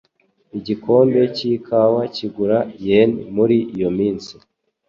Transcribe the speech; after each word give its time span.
Igikombe 0.57 1.21
cyikawa 1.35 2.01
kigura 2.15 2.57
yen 2.85 3.11
muri 3.35 3.57
iyo 3.75 3.89
minsi. 3.97 4.33